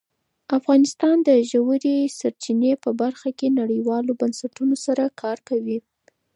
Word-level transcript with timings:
افغانستان 0.57 1.17
د 1.27 1.29
ژورې 1.51 1.97
سرچینې 2.19 2.73
په 2.83 2.89
برخه 3.01 3.29
کې 3.39 3.47
نړیوالو 3.59 4.11
بنسټونو 4.21 4.75
سره 4.85 5.03
کار 5.21 5.37
کوي. 5.49 5.77